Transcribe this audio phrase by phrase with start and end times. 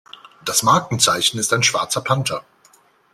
[0.43, 2.43] Das Markenzeichen ist ein schwarzer Panther.